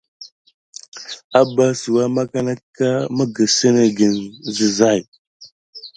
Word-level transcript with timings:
Apaku 1.39 1.51
bas 1.57 1.79
ki 1.93 2.03
makan 2.17 2.47
aka 2.53 2.89
migəkine 3.15 3.53
sime 3.57 3.83
sigaï. 4.55 5.01